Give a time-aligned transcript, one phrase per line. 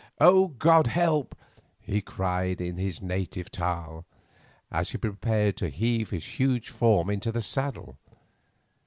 [0.19, 1.35] "Oh, God, help!"
[1.79, 4.03] he cried in his native taal,
[4.71, 7.99] as he prepared to heave his huge form into the saddle.